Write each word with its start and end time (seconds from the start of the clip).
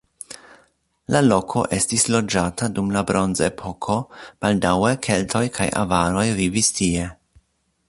La 1.15 1.19
loko 1.25 1.61
estis 1.77 2.05
loĝata 2.15 2.69
dum 2.79 2.89
la 2.95 3.03
bronzepoko, 3.11 3.99
baldaŭe 4.47 4.91
keltoj 5.09 5.45
kaj 5.59 5.71
avaroj 5.85 6.27
vivis 6.43 6.75
tie. 6.81 7.09